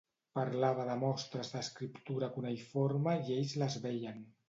Parlava 0.37 0.85
de 0.91 0.95
mostres 1.01 1.53
d'escriptura 1.57 2.33
cuneïforme 2.39 3.17
i 3.25 3.41
ells 3.41 3.59
les 3.65 3.83
veien. 3.89 4.23